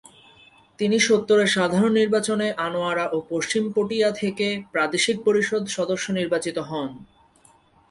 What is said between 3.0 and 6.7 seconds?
ও পশ্চিম পটিয়া থেকে প্রাদেশিক পরিষদ সদস্য নির্বাচিত